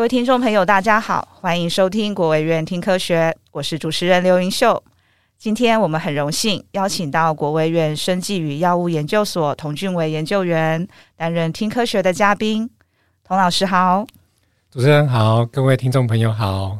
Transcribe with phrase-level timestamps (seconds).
[0.00, 4.82] 各位听众朋友，大家好，欢迎收听国卫院听科学，我是主持人刘云秀。
[5.36, 12.70] 今天我们很荣幸邀请到国卫院生技与药物研究所童俊伟研究员担任听科学的嘉宾。
[13.22, 14.06] 童老师好，
[14.70, 16.78] 主持人好，各位听众朋友好。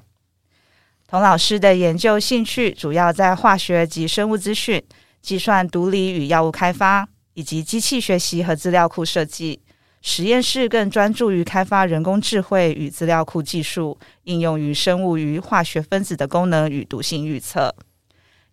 [1.06, 4.82] 童老师的研究兴趣主要在化学及生物资讯、
[5.20, 9.60] 计算毒理与药物开发，以及机器学习和资料库设计。
[10.02, 17.74] 实验室更专注于开发人工智慧与资料库技术，应用于生物与化学分子的功能与毒性预测。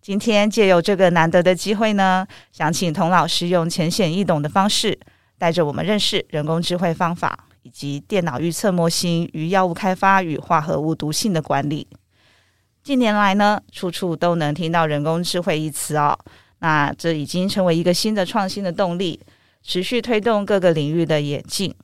[0.02, 4.98] 今天借由这个难得的机会呢，想请童老师用浅显易懂的方式，
[5.38, 11.88] 带着我们认识人工智慧方法以及电脑预测模型与药物开发与化合物毒性的管理。
[12.82, 16.18] 近年来呢，处处都能听到人工智慧一词哦，
[16.58, 19.18] 那这已经成为一个新的创新的动力。
[19.62, 21.74] 持续推动各个领域的演进。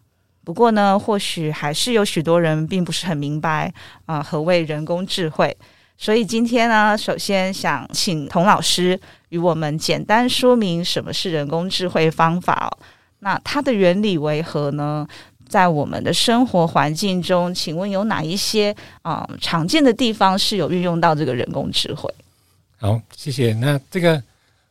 [0.44, 3.72] 不过呢，或许还是有许多人并不是很明白
[4.04, 5.56] 啊、何谓人工智慧。
[5.96, 12.70] 所以今天呢，首先想请童老师与我们简单说明什么是人工智慧方法哦。
[13.20, 15.06] 那它的原理为何呢？
[15.48, 22.12] 在我们的生活环境中，请问有哪一些啊、常见的地方是有运用到这个人工智慧？
[22.78, 23.52] 好，谢谢。
[23.54, 24.22] 那这个。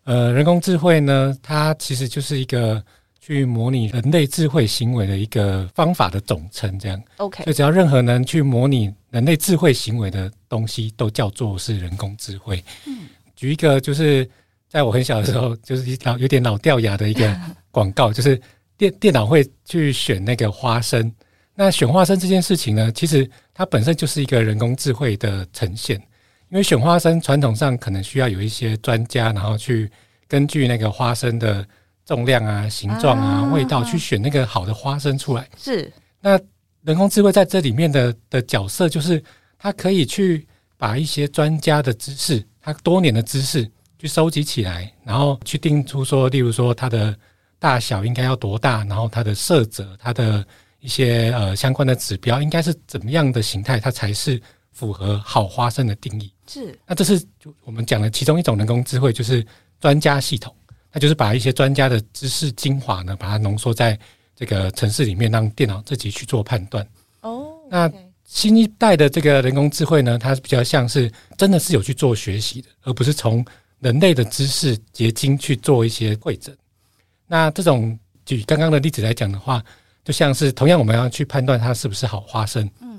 [0.05, 2.83] 呃，人工智慧呢，它其实就是一个
[3.21, 7.01] 去模拟人类智慧行为的一个方法的总称，这样。
[7.17, 12.61] OK，所以只要任何能去模拟人类智慧行为的东西，都叫做是人工智慧。
[12.85, 14.29] 嗯，举一个，就是
[14.67, 17.33] 在我很小的时候，就是一老有点老掉牙的一个
[17.71, 18.39] 广告， 就是
[18.77, 21.09] 电电脑会去选那个花生。
[21.55, 26.01] 那选花生这件事情呢，其实它本身就是一个人工智慧的呈现。
[26.53, 29.89] 因为选花生传统上可能需要有一些专家，然后去
[30.27, 31.67] 根据那个花生的
[32.05, 35.49] 重量啊、形状啊、啊味道去选那个好的花生出来。
[35.57, 35.91] 是。
[36.21, 36.39] 那
[36.83, 39.21] 人工智慧在这里面的的角色，就是
[39.57, 40.47] 它可以去
[40.77, 47.17] 把一些专家的知识，它多年的知识去收集起来，然后去定出说，例如说它的
[47.57, 50.45] 大小应该要多大，然后它的色泽、它的
[50.81, 54.39] 一些呃相关的指标应该是怎么样的形态，它才是
[54.73, 56.31] 符合好花生的定义。
[56.47, 59.45] 是，那这是就我们讲的其中一种人工智慧，就是
[59.79, 60.53] 专家系统。
[60.91, 63.97] 那就是把一些专家的知识精华呢，把它浓缩在
[64.35, 66.87] 这个城市里面，让电脑自己去做判断。
[67.21, 67.91] 哦，那
[68.25, 73.43] 新一代的这个人工智慧呢，它比较像是真的是有去做学习的，而不是从
[73.79, 76.55] 人类的知识结晶去做一些会诊。
[77.25, 79.63] 那这种举刚刚的例子来讲的话，
[80.03, 82.69] 就像是同样我们要去判断它是不是好花生。
[82.81, 82.92] 嗯，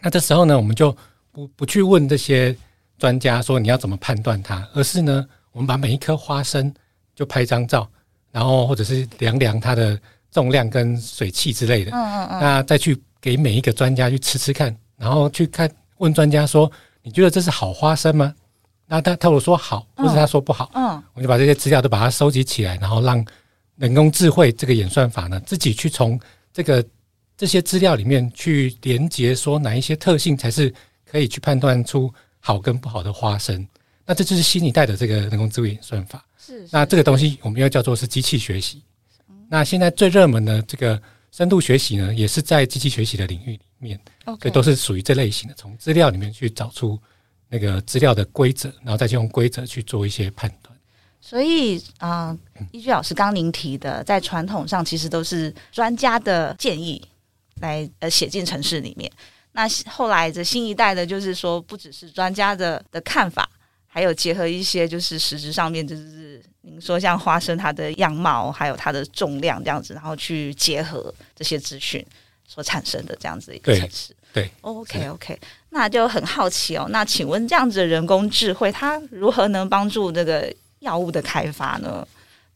[0.00, 0.96] 那这时候呢，我们就
[1.32, 2.56] 不不去问这些。
[3.00, 6.74] 专家说你要怎么判断它，而是呢，我们把每一颗花生
[7.14, 7.88] 就拍张照，
[8.32, 9.96] 然后或者是量量它的
[10.32, 16.68] 重量跟水汽之类的，嗯嗯嗯，那再去给每一个专家去吃吃看，然后去看问专家说，
[17.00, 18.34] 你觉得这是好花生吗？
[18.88, 23.24] 那他他如果说好，或者他说不好，嗯，我就把这些资料都把它收集起来，然后让
[23.76, 26.18] 人工智慧这个演算法呢，自己去从
[26.52, 26.84] 这个
[27.38, 30.70] 这些资料里面去连接，说哪一些特性才是
[31.06, 32.12] 可以去判断出。
[32.40, 33.66] 好跟不好的花生，
[34.06, 36.24] 那这就是新一代的这个人工智慧演算法。
[36.38, 38.80] 是，是，那这个东西我们又叫做是机器学习。
[39.28, 40.98] 嗯、那现在最热门的这个
[41.32, 46.98] 深度学习呢，也是在机器学习的领域里面，所以都是属于这类型的，从资料里面去找出
[47.48, 50.74] 那个资料的规则，然后再去用规则去做一些判断。
[51.20, 52.34] 所以啊，
[52.70, 57.02] 依据老师刚您提的，在传统上其实都是专家的建议
[57.60, 59.10] 来呃写进城市里面。
[59.52, 63.48] 那后来这新一代的，就是说不只是专家的的看法，
[63.86, 72.04] 还有结合一些就是实质上面，就是您说像花生它的样貌，还有它的重量这样子，然后去结合这些资讯
[72.46, 74.14] 所产生的这样子一个城市。
[74.32, 75.40] 对，OK OK，
[75.70, 76.86] 那就很好奇哦。
[76.90, 82.06] 那请问这样子的人工智慧，它如何能帮助这个药物的开发呢？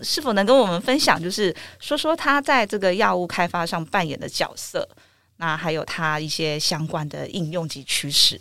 [0.02, 4.88] 是否能跟我们分享，就是说说它在这个药物开发上扮演的角色？
[5.37, 8.40] 那还有它一些相关的应用及趋势。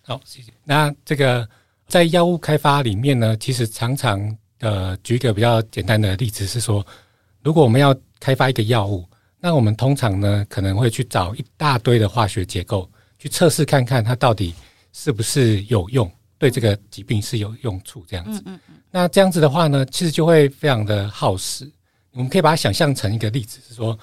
[0.00, 0.52] 好，谢谢。
[0.64, 1.46] 那这个
[1.86, 6.86] 在药物开发里面呢，其实常常呃，举一个比较简单的例子是说，
[7.42, 9.06] 如果我们要开发一个药物，
[9.38, 14.54] 那我们通常呢可能会去找一大堆的化学结构去测试看看它到底
[14.92, 16.10] 是不是有用，
[16.44, 18.38] 对这个疾病是有用处这样子。
[18.44, 18.74] 嗯嗯嗯。
[18.90, 21.70] 那这样子的话呢，其实就会非常的耗时。
[22.12, 23.98] 我们可以把它想象成一个例子是说。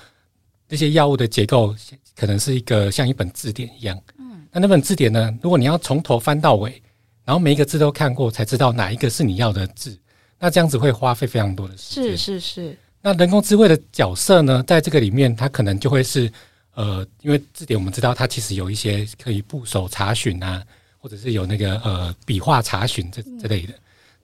[0.71, 1.75] 这些药物的结构
[2.15, 6.81] 可能是一个像一本字典一样，嗯，那那本字典呢，如果你要从头翻到尾，
[7.25, 9.99] 然后每一个字都看过，才知道哪一个是你要的字，
[10.39, 12.03] 那这样子会花费非常多的时间。
[12.15, 12.77] 是是是。
[13.01, 16.31] 那人工智慧的角色呢，在这个里面，它可能就会是
[16.73, 20.63] 呃，因为字典我们知道它其实有一些可以部首查询啊，
[21.01, 23.73] 或者是有那个呃笔画查询这之类的。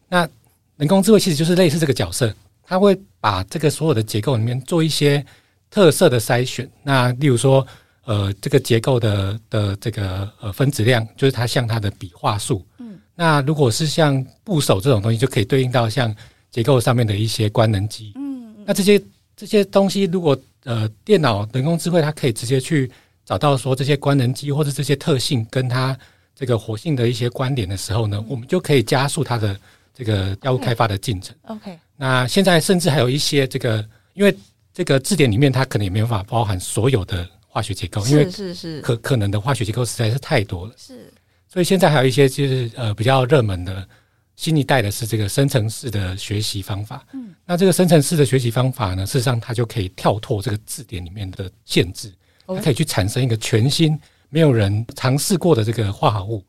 [0.07, 0.29] 那
[0.77, 2.31] 人工智慧其实就是类似这个角色，
[2.63, 5.25] 它会把这个所有的结构里面做一些
[5.71, 6.69] 特色的筛选。
[6.83, 7.65] 那例如说，
[8.05, 12.63] 呃，这个结构的的这个呃分子量，就是它像它的笔画数。
[12.77, 12.97] 嗯。
[13.15, 16.15] 那如果是像部首这种东西，就可以对应到像
[16.51, 18.13] 结构上面的一些官能基。
[18.15, 18.55] 嗯。
[18.65, 19.01] 那这些
[19.35, 22.89] 这些东西，如果呃电脑人工智慧它可以直接去
[23.25, 25.97] 找到说这些官能基或者这些特性跟它
[26.37, 29.57] 这个活性的一些关联的时候呢，我们就可以加速它的。
[29.99, 31.35] 这个药物开发的进程。
[31.47, 34.37] OK，那现在甚至还有一些这个，因为
[34.71, 40.73] 这个字典里面它可能也没有办法包含所有的化学结构，因为是是可可能的化学结构实在是太多了。
[40.77, 41.11] 是，
[41.51, 43.89] 所以现在还有一些就是呃比较热门的
[44.35, 47.03] 新一代的是这个生成式的学习方法。
[47.13, 52.13] 嗯，那这个生成式的学习方法呢，事实上它就可以跳脱这个字典里面的限制，
[52.45, 56.43] 它可以去产生一个全新没有人尝试过的这个化合物。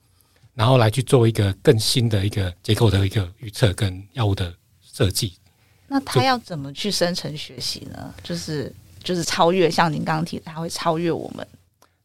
[0.54, 4.52] 然后来去做一个更新的一个结构的一个预测跟药物的
[4.82, 5.34] 设计。
[5.86, 8.12] 那它要怎么去生成学习呢？
[8.24, 11.46] 就是就是超越，像您刚刚提的，它会超越我们。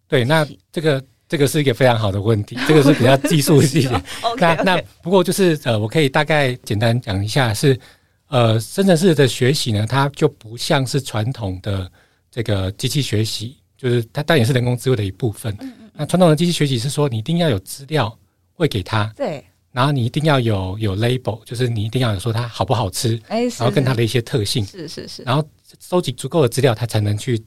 [0.07, 4.03] 对，那这个这个是一个非常好的问题，这个是比较技术细节。
[4.37, 7.79] 那那不过就是呃，我可以大概简单讲一下是，是
[8.27, 11.91] 呃，生成式的学习呢，它就不像是传统的
[12.29, 15.53] 这个机器学习，就是它当然也是人工智慧的一部分。
[15.59, 15.91] 嗯嗯。
[15.93, 18.17] 那传统的机器学习是说，你一定要有资料。
[18.55, 25.43] 会给它，对，然后你一定要有有 label，就是你一定要有说它好不好吃，哎，然后跟它的一些特性，是是是，然后
[25.79, 27.43] 收集足够的资料，它才能去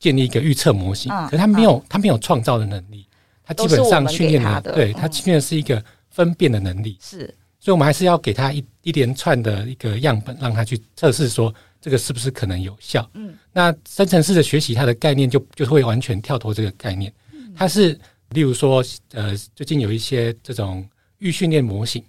[0.00, 1.08] 建立一个预测模型。
[1.26, 3.06] 可是它没有，它没有创造的能力，
[3.44, 6.98] 它基本上训练的，对，它训练的是一个分辨的能力。
[7.00, 13.08] 是，所以我们还是要给他一一连串的一个样本，让他去测试说这个是不是可能有效。
[13.14, 17.12] 嗯，那深层式的学习，它的概念就就会完全跳脱这个概念，
[17.56, 17.98] 它是。
[18.30, 18.80] 例如说，
[19.10, 20.88] 呃，最近有一些这种
[21.18, 22.00] 预训练模型，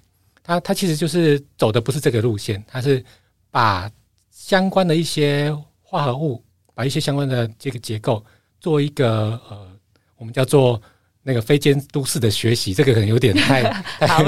[0.44, 3.04] 它它其实就是走的不是这个路线，它是
[3.50, 3.90] 把
[4.30, 5.52] 相关的一些
[5.82, 6.44] 化合物，
[6.76, 8.24] 把一些相关的这个结构
[8.60, 9.68] 做一个呃，
[10.16, 10.80] 我们叫做
[11.24, 13.64] 那个非监督式的学习，这个可能有点太
[14.00, 14.24] 太，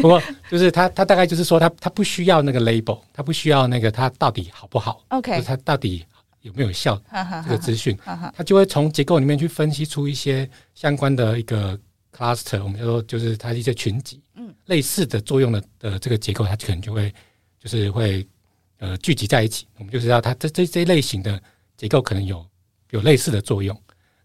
[0.00, 6.04] 不过就是他他大概就是说，他他不需要那个 label，他不需要那个他到底好不好，OK，他到底。
[6.42, 7.00] 有没有效？
[7.44, 11.78] 这个资讯，他就会从结构里面去分析出一些相关的一个
[12.12, 17.14] cluster，我们就说就是它一些群集，嗯，类似的作用的的这个结构，它可能就会
[17.60, 18.26] 就是会
[18.80, 19.68] 呃聚集在一起。
[19.78, 21.40] 我们就知道它这这这类型的
[21.76, 22.44] 结构可能有
[22.90, 23.80] 有类似的作用。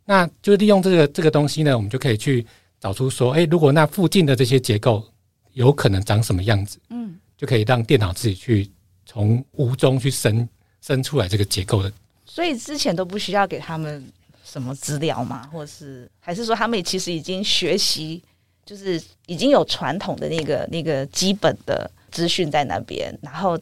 [0.09, 2.47] 那就利用这个这个东西呢，我们就可以去
[2.79, 5.03] 找出说，哎，如果那附近的这些结构
[5.51, 8.71] 有可能长什么样子，嗯，就可以让电脑自己去
[9.05, 10.47] 从无中去生
[10.79, 11.91] 生出来这个结构的。
[12.25, 14.01] 所以之前都不需要给他们
[14.45, 15.49] 什么资料吗？
[15.51, 18.23] 或是还是说他们其实已经学习，
[18.65, 23.59] 就是已经有传统的那个那个基本的资讯在那边，然后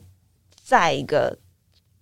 [0.63, 1.35] 再一个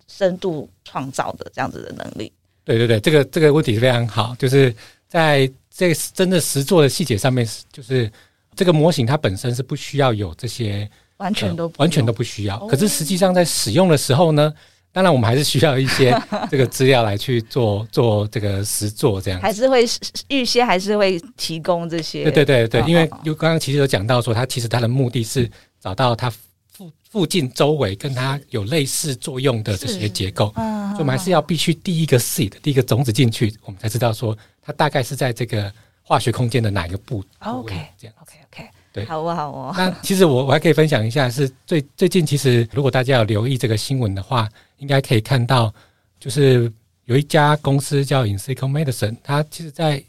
[0.06, 2.30] 深度创造的这样子的能力。
[2.64, 4.74] 对对对，这个这个问题是非常好，就是
[5.06, 8.10] 在这个真的实做的细节上面，就是
[8.56, 10.88] 这个模型它本身是不需要有这些
[11.18, 14.52] 完全都、呃、完全都不需要，可是实际上在使用的时候呢？
[14.94, 16.16] 当然，我们还是需要一些
[16.48, 19.84] 这个资料来去做做这个实做，这样还是会
[20.28, 22.22] 预先还是会提供这些。
[22.22, 25.50] 对对对对，因为就刚刚其实有讲到说，它其实它的目的是
[25.80, 26.32] 找到它
[26.76, 37.24] 附附近周围跟它有类似作用的这些结构，所以我们还是要必须第一个 seed 第一个种子进去，我们才知道说它大概是在这个化学空间的哪一个部。
[37.38, 38.68] OK，这样 OK OK。
[38.92, 39.74] 对，好哦，好哦。
[39.76, 45.72] 那其实我我还可以分享一下，是最最近其实如果大家有留意这个新闻的话，应该可以看到，
[46.20, 46.72] 就是
[47.06, 50.02] 有一家公司叫 Insilico Medicine，它其实在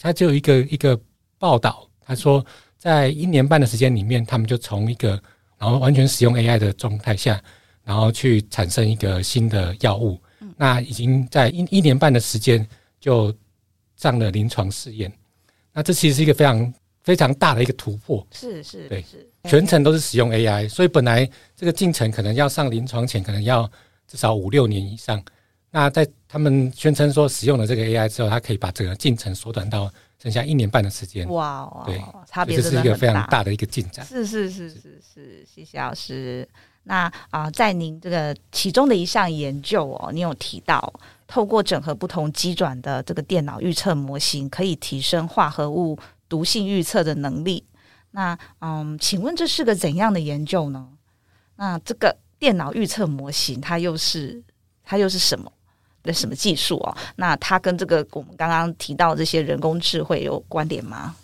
[0.00, 0.98] 它就有一个一个
[1.38, 2.44] 报道，他说
[2.78, 5.18] 在一年半的时间里面，他们就从一个
[5.58, 7.42] 然后完全使用 AI 的状态下，
[7.84, 10.20] 然后去产生一个新的药物，
[10.56, 12.66] 那已经在一一年半的时间
[13.00, 13.34] 就
[13.96, 15.12] 上了临床试验，
[15.72, 16.74] 那这其实是一个非常。
[17.06, 19.24] 非常大的一个突破，是是，对，是。
[19.44, 23.70] 全程都是使用 AI，所以本来这个进程可能要上临床前，可能要
[24.08, 25.22] 至少五六年以上。
[25.70, 29.92] 那在他们宣称说使用了这个 AI 之后，它可以把整个进程缩短到
[30.22, 31.28] 剩下一年半的时间。
[31.28, 34.04] 哇，对，差别这是一个非常大的一个进展。
[34.06, 36.48] 是是是是是，谢谢老师。
[36.84, 40.92] 那啊、呃，在您这个其中的一项研究哦，你有提到
[41.26, 45.98] 透过整合不同机转的这个电脑预测模型，可以提升化合物。
[46.28, 47.64] 毒性预测的能力，
[48.10, 50.88] 那嗯，请问这是个怎样的研究呢？
[51.54, 54.42] 那这个电脑预测模型它又是
[54.82, 55.52] 它又是什么？
[56.06, 56.96] 的什么技术哦？
[57.16, 61.14] 那它跟这个我们刚刚提到这些人工智慧有关联吗？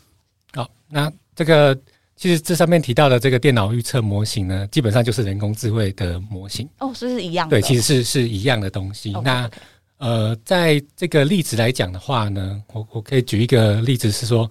[0.53, 1.75] 好，那这个
[2.17, 9.15] 其实这上面提到的这个电脑预测模型呢，基本上就是人工智慧的模型哦，是是一样的，对，其实是是一样的东西。
[9.15, 9.51] Okay, 那.
[9.99, 14.51] 呃，在这个例子来讲的话呢，我我可以举一个例子是说，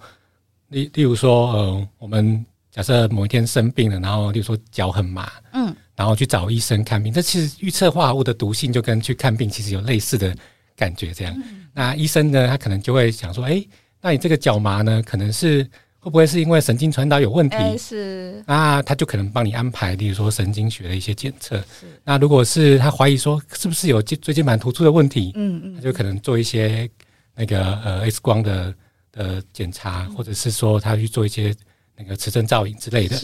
[0.68, 5.76] 例例如说，呃，我们假设某一天生病了，然后例如说脚很麻，嗯。
[5.94, 10.34] 然后去找医生看病，这其实预测化合物的毒性就跟去看病其实有类似的
[10.74, 11.12] 感觉。
[11.12, 13.62] 这样，嗯、那医生呢，他可能就会想说：“哎，
[14.00, 15.62] 那你这个脚麻呢，可能是
[15.98, 17.56] 会不会是因为神经传导有问题？
[17.78, 21.58] 是，那他就可能帮你安排，例如说神经学的一些检测。
[21.58, 26.88] 是，那如果是他怀疑说是不是有椎间盘突出的问题，嗯嗯，他就可能做一些
[27.34, 28.74] 那个呃 X 光的
[29.12, 31.54] 的检查，或者是说他去做一些
[31.96, 33.16] 那个磁振造影之类的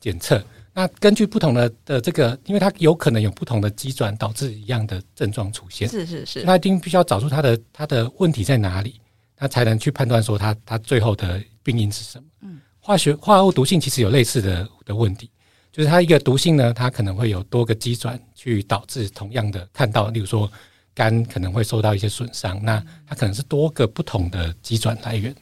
[0.00, 0.40] 检测。”
[0.74, 8.98] 那根据不同的的这个，因为它有可能有不同的机转导致一样的症状出现，是是是，那一定必须要找出它的它的问题在哪里，
[9.38, 12.24] 那才能去判断说它它最后的病因是什么。
[12.40, 15.28] 嗯，化学化合物毒性其实有类似的的问题，
[15.70, 20.50] 就是它一个毒性呢，它可能会有多个机转去导致同样的看到，例如说
[20.94, 25.34] 肝可能会受到一些损伤，那它可能是多个不同的机转来源。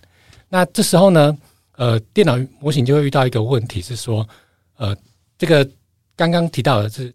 [0.49, 1.39] 那这时候呢，
[1.77, 4.29] 呃，电脑模型就会遇到一个问题是说，
[4.77, 4.97] 呃。
[5.41, 5.67] 这个
[6.15, 7.11] 刚刚提到的是，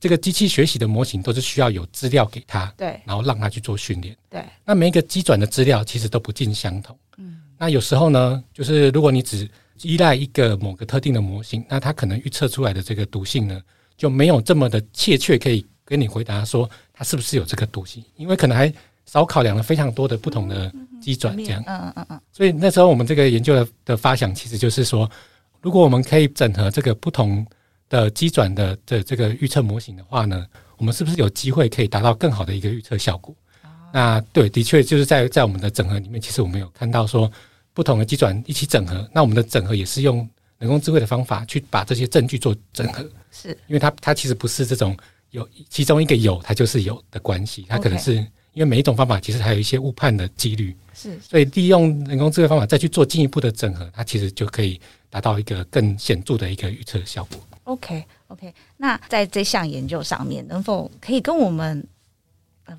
[0.00, 4.44] 这个机器学习的模型都是需要有资料给它，对，然后让它去做训练，对。
[4.64, 7.42] 那每一个机转的资料其实都不尽相同，嗯。
[7.56, 9.48] 那有时候呢，就是如果你只
[9.82, 13.62] 依赖一个某个特定的模型，那它可能预测出来的这个毒性呢，
[13.96, 18.72] 就没有这么的确切，可以跟你回答说它是不是有这个毒性，因为可能还
[19.06, 22.20] 少考量了非常多的不同的机转，这样，嗯嗯嗯嗯。
[22.32, 25.08] 所以那时候我们这个研究的的发想，其实就是说。
[25.64, 27.44] 如果我们可以整合这个不同
[27.88, 33.34] 的机转的的这个预测模型的话呢，我们是不是有机会可以达到更好的一个预测效果？
[33.90, 37.32] 那对，的确就是在在我们的整合里面，其实我们有看到说
[37.72, 40.28] 不同的机转一起整合，那我们的整合也是用
[40.58, 43.48] 人工智慧的方法去把这些证据做整合，是。
[43.66, 44.94] 因为它它其实不是这种
[45.30, 48.22] 有其中一个有它就是有的关系，它可能是
[48.54, 54.80] 因为每一种方法其实还有一些误判的几率，是所以利用人工智慧方法再去做进一步的整合，它其实就可以。
[55.14, 57.38] 达到一个更显著的一个预测效果。
[57.62, 61.86] OK OK，那在这项研究上面，能否可以跟我们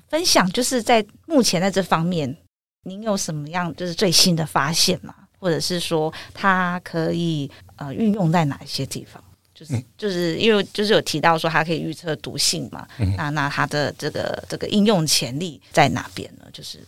[0.08, 2.36] 分享，就是在目前在这方面，
[2.82, 5.14] 您有什么样就是最新的发现吗？
[5.38, 9.24] 或者是说，它可以呃运用在哪一些地方？
[9.58, 9.64] 就
[9.96, 16.44] 就是因为就是有提到说它可以预测毒性嘛，嗯、那那它的这个这个应用潜力在哪边呢？
[16.52, 16.78] 就是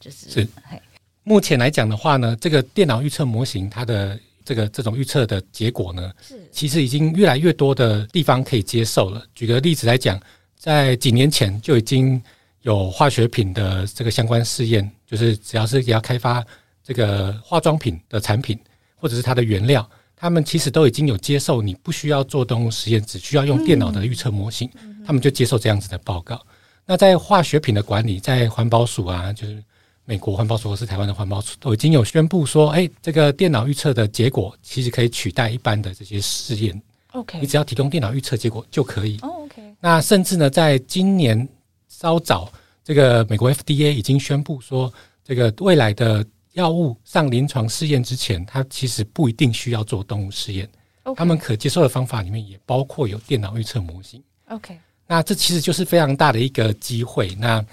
[0.00, 0.80] 就是是嘿
[1.22, 4.18] 目前来讲的话呢，这个电脑预测模型它的。
[4.48, 9.22] 这个这种预测的结果呢，是其实已经越来越多的地方可以接受了。
[9.34, 10.18] 举个例子来讲，
[10.56, 12.18] 在几年前就已经
[12.62, 16.42] 有化学品的这个相关试验，就是只要是要开发
[16.82, 18.58] 这个化妆品的产品，
[18.96, 19.86] 或者是它的原料，
[20.18, 26.40] 他们其实都已经有接受你不需要做动物实验，只需要用电脑的预测模型，嗯、他们就接受这样子的报告。
[26.84, 29.62] 那在化学品的管理，在环保署啊，就是。
[30.10, 36.82] 美国环保署或是台湾的环保署都已经有宣布说，哎，这个电脑预测的结果其实可以取代一般的这些试验。
[37.12, 39.18] OK，你只要提供电脑预测结果就可以。
[39.20, 39.62] 哦，OK。
[39.80, 41.46] 那甚至呢，在今年
[41.88, 42.50] 稍早，
[42.82, 44.90] 这个美国 FDA 已经宣布说，
[45.22, 50.68] 这个未来的药物上临床试验之前，它其实不一定需要做动物试验。
[51.16, 54.22] 他们可接受的方法里面也包括有电脑预测模型。
[54.48, 57.34] OK，那这其实就是非常大的一个机会。
[57.36, 57.64] 那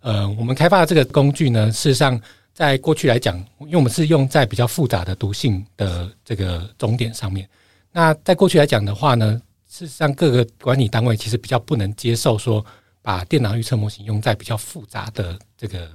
[0.00, 2.20] 呃，我们开发的这个工具呢，事实上
[2.52, 7.48] 在过去来讲，因为我们是用在比较复杂的毒性的这个终点上面。
[7.92, 12.62] 那在过去来讲的话呢，事实上各个管理单位其实比较不能接受说
[13.00, 15.88] 把电脑预测模型用在比较复杂的这个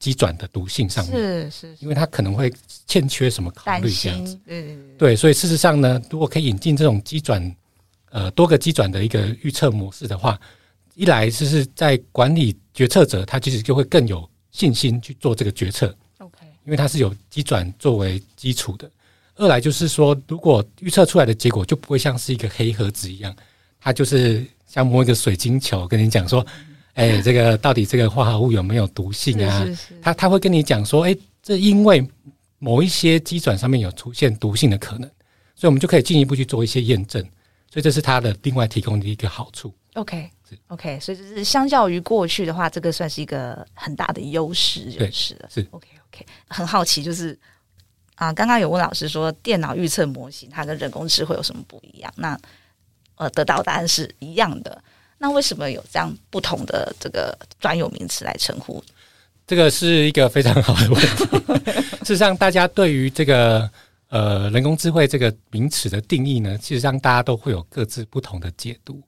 [0.00, 2.52] 机转的毒性上面，是是，因为它可能会
[2.88, 4.36] 欠缺什么考虑这样子。
[4.46, 7.54] 嗯，对，所以事实上呢，如果可以引进这种机转，
[8.10, 10.36] 呃，多个机转的一个预测模式的话。
[10.96, 15.96] 一来就是在管理决策者，他其实就会更有信心去做这个决策。
[16.18, 18.90] OK，因为它是有机转作为基础的。
[19.36, 23.34] 二来就是说，如果预测出来的结果就不会像是一个黑盒子一样，
[23.80, 26.44] 它就是像摸一个水晶球，跟你讲说，
[27.00, 29.64] 哎、欸，这个到底这个化合物有没有毒性啊？
[29.64, 32.06] 是是是，他他会跟你讲说，哎、欸，这因为
[32.58, 35.10] 某一些基转上面有出现毒性的可能，
[35.56, 37.22] 所以我们就可以进一步去做一些验证。
[37.70, 39.72] 所以这是它的另外提供的一个好处。
[39.94, 40.30] OK。
[40.66, 45.48] OK，所以就是相较于过去的话，这个算是一个很大的优势，就是了。
[45.48, 47.38] 是 OK OK，很好奇，就是
[48.16, 52.12] 啊，刚刚有问老师说，电脑预测模型它跟人工智慧有什么不一样？
[52.16, 52.36] 那
[53.14, 54.82] 呃，得到答案是一样的。
[55.22, 58.82] 那为什么有这样不同的这个专有名词来称呼？
[59.46, 61.82] 这个是一个非常好的问题。
[62.00, 63.70] 事实上，大家对于这个
[64.08, 68.98] 呃人工智慧这个名词的定义呢，其实上大家都会有各自不同的解读。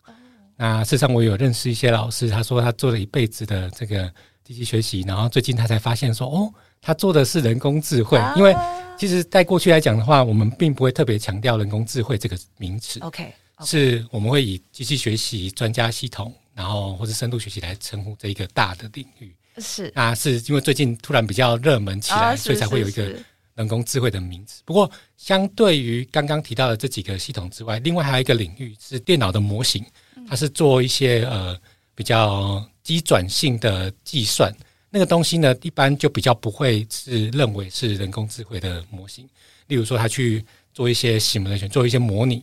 [0.54, 4.12] 那事实上，我有认识一些老师，他说他做了一辈子的这个
[4.45, 6.52] 机器学习，然后最近他才发现说，哦，
[6.83, 8.21] 他做的是人工智慧。
[8.37, 8.54] 因为
[8.99, 13.00] 其实，在过去来讲的话，我们并不会特别强调人工智慧这个名词。
[13.00, 13.33] OK。
[13.64, 19.35] 是我们会以机器学习专家系统，然后或者深度学习来称呼这一个大的领域。
[19.59, 23.14] 是啊，是因为最近突然比较热门起来，所以才会有一个
[23.54, 24.62] 人工智慧的名字。
[24.64, 29.85] 不过，相对于刚刚提到的这几个系统之外，另外还有一个领域是电脑的模型，
[30.26, 31.54] 它是做一些呃
[31.95, 34.50] 比较机转性的计算。
[34.88, 39.28] 那个东西呢，一般就比较不会是认为是人工智慧的模型。
[39.66, 40.42] 例如说，他去
[40.73, 42.42] 做一些 simulation，做一些模拟。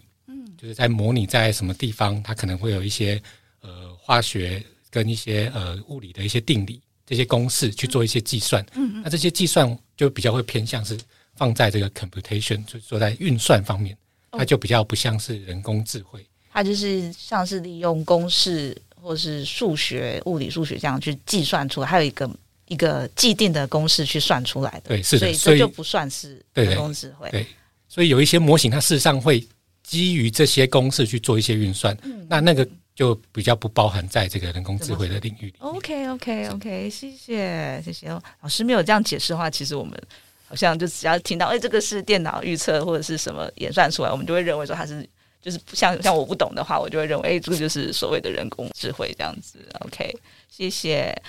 [0.62, 3.22] 就是在模拟在什么地方，它可能会有一些
[3.62, 8.62] 呃化学跟一些呃物理的一些定理这些公式去做一些计算。
[8.74, 9.02] 嗯嗯。
[9.02, 11.00] 那这些计算就比较会偏向是
[11.36, 13.98] 放在这个 computation，就是说在运算方面，
[14.32, 16.26] 它就比较不像是人工智慧。
[16.52, 22.30] 它就是像是利用公式或是数学、物理、数学这样去计算出来，还有一个
[22.68, 24.90] 一个既定的公式去算出来的。
[24.90, 25.32] 对，是的。
[25.32, 27.30] 所以这就不算是人工智慧。
[27.30, 27.48] 对，
[27.88, 29.42] 所以有一些模型，它事实上会。
[29.90, 35.56] 基于这些公式去做一些运算，嗯，那那个就比较不包含在这个人工智慧的领域里。
[35.58, 38.08] OK，OK，OK，谢谢，谢谢。
[38.08, 40.00] 老师没有这样解释的话，其实我们
[40.48, 45.04] 好像就只要听到，哎，这个是电脑预测或者是什么演算出来，我们就会认为说它是，
[45.42, 49.58] 就是不像像我不懂的话，我就会认为，哎，这个就是所谓的人工智慧这样子。
[49.80, 50.16] OK，
[50.50, 51.20] 谢谢，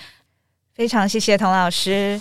[0.75, 2.21] 非常谢谢童老师。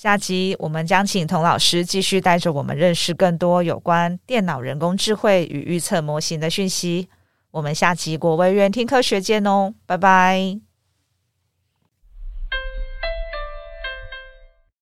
[0.00, 7.08] 下集我们将请童老师继续带着我们认识更多有关电脑人工智慧与预测模型的讯息。
[7.50, 10.67] 我们下集国卫院听科学见哦，拜拜。